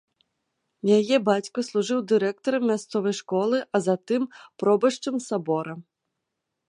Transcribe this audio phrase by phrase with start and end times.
[0.97, 4.21] Яе бацька служыў дырэктарам мясцовай школы, а затым
[4.65, 5.73] пробашчам сабора.